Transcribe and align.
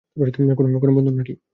কোন 0.79 0.89
বন্ধু 0.95 1.11
না 1.11 1.23
কী? 1.23 1.33